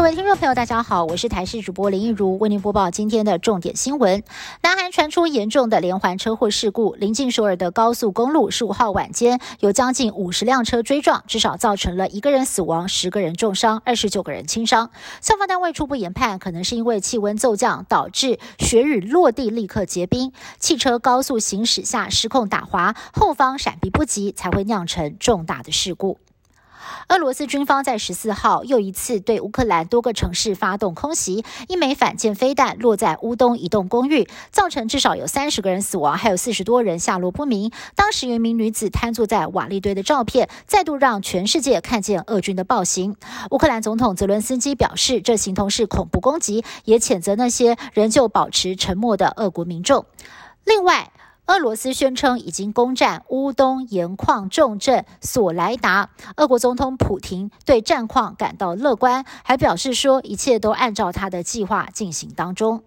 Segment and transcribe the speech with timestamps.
[0.00, 4.22] 各位听众朋友，大家好，我是台视主播林一如，为您播报今天的重点新闻。
[4.62, 14.90] 南韩传出严重的连环车祸事故，临近首尔的高速公路十五号晚间有将近五十辆车追撞，至少造成了一个人死亡，十个人重伤，二十九个人轻伤。
[15.20, 26.18] 消防单位初步研判，可能是因为气温骤降导致雪雨落地立刻结冰，汽车高速行驶下失控打滑，后方闪避不及，才会酿成重大的事故。
[27.08, 37.72] 俄罗斯军方在十四号又一次对乌克兰多个城市发动空袭，一枚反舰飞弹落在乌东一栋公寓，造成至少有三十个人死亡，还有四十多人下落不明。
[37.94, 43.16] 当时一名女子瘫坐在瓦砾堆的照片，再度让全世界看见俄军的暴行。
[43.50, 50.06] 乌克兰总统泽伦斯基表示，这形同是恐怖攻击，也谴责那些仍旧保持沉默的俄国民众。
[50.64, 51.10] 另外，
[51.50, 56.10] 俄罗斯宣称已经攻占乌东盐矿重镇索莱达。
[56.36, 62.84] 俄国总统普廷对战况感到乐观，还表示说一切都按照他的计划进行当中。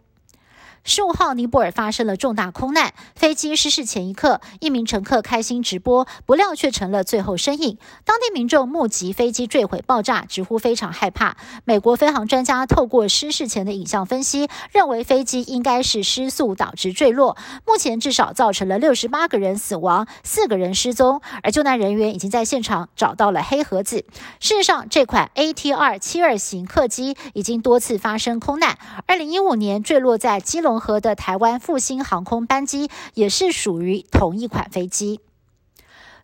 [0.85, 7.77] 十五号，尼泊尔发生了重大空难，飞机失事前一刻，一名乘客开心直播，不料却成了最后身影。
[8.03, 11.37] 当地民众目击飞机坠毁爆炸，直呼非常害怕。
[11.63, 17.37] 美国飞航专家透过失事前的影像分析，认为飞机应该是失速导致坠落。
[17.65, 24.03] 目前至少造成了六十八个人死亡，四个人失踪，而救难人员已经在现场找到了黑盒子。
[24.41, 30.72] 事实上，这款 ATR 七二型客机已经多次发生空难，二零一五年坠落在基隆。
[30.73, 35.19] 融合的台湾复兴航空班机也是属于同一款飞机。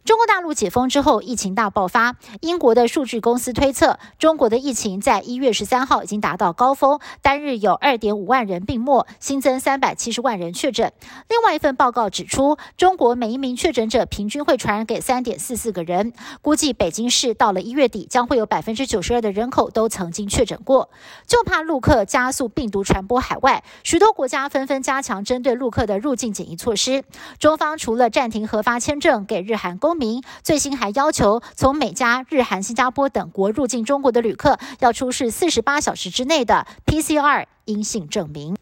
[0.09, 2.15] 中国大陆解封之后，疫情大爆发。
[2.41, 10.91] 英国的数据公司推测，中国的疫情在一月十三号已经达到高峰，单日有二点五万人病末，新增三百七十万人确诊。
[11.27, 16.11] 另外一份报告指出，中国每一名确诊者平均会传染给三点四四个人。
[16.41, 20.89] 估计北京市到了一月底，将会有百分之九十二的人口都曾经确诊过。
[21.27, 27.03] 就怕陆客加速病毒传播海外，许多国家纷纷加强针对陆客的入境检疫措施。
[27.37, 38.55] 中方除了暂停核发签证给日韩公明最新还要求，从美加、日韩、新加坡等国入境中国的旅客，要出示四十八小时之内的 PCR 阴性证明。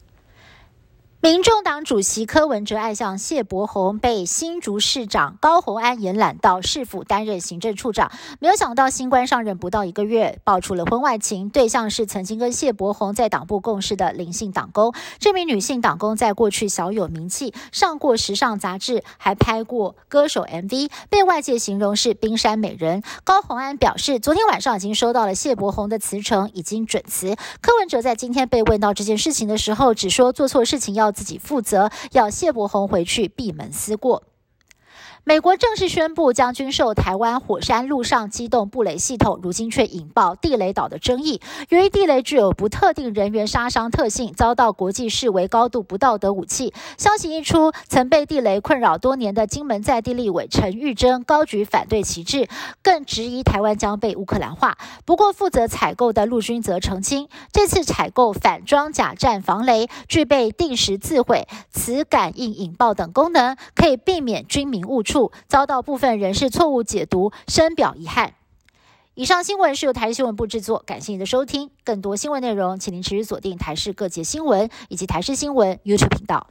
[1.20, 14.94] 民众党主席柯文哲爱将谢伯宏被新竹市长高虹安延揽到市府担任行政处长，没有想到新官上任不到一个月，爆出了婚外情，对象是曾经跟谢伯宏在党部共事的林姓党工。
[15.18, 23.02] 这名女性党工在过去小有名气，上过时尚杂志，还拍过歌手 MV，被外界形容是冰山美人。
[23.24, 27.34] 高虹安表示，昨天晚上已经收到了谢伯宏的辞呈，已经准辞。
[27.60, 31.07] 柯文哲在今天被问到这件事情的时候，只说做错事情要。
[31.12, 34.22] 自己负责，要谢伯宏回去闭门思过。
[35.24, 41.42] 美国正式宣布将军售台湾火山陆上机动布雷系统，如今却引爆地雷岛的争议。
[41.68, 46.72] 由于地雷具有不特定人员杀伤特性，遭到国际视为高度不道德武器。
[46.96, 52.48] 消息一出，曾被地雷困扰多年的金门在地立委陈玉珍高举反对旗帜，
[52.82, 54.78] 更质疑台湾将被乌克兰化。
[55.04, 65.17] 不过，负责采购的陆军则澄清，这次采购反装甲战防雷，具备定时自毁、磁感应引爆等功能，可以避免军民误触。
[65.48, 68.34] 遭到部分人士错误解读，深表遗憾。
[69.14, 71.70] 以上新闻是由台视新闻部制作，感谢您的收听。
[71.82, 76.46] 更多新闻内容，请您持续锁定台视各界新闻以及台视新闻 YouTube 频道。